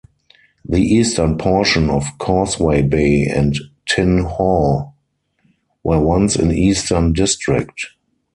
[0.67, 3.55] The eastern portion of Causeway Bay and
[3.87, 4.93] Tin Hau
[5.83, 7.85] were once in Eastern District.